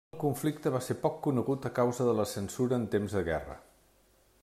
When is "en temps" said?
2.83-3.19